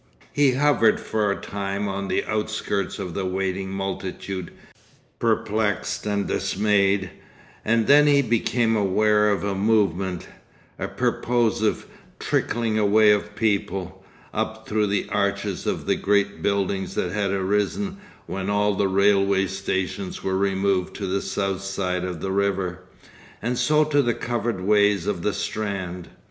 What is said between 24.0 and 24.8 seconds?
the covered